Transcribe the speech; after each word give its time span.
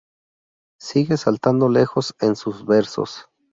Sigue 0.79 1.15
saltando 1.15 1.69
lejos 1.69 2.15
en 2.21 2.35
sus 2.35 2.65
versos. 2.65 3.29